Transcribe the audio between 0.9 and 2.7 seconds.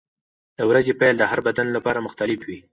پیل د هر بدن لپاره مختلف وي.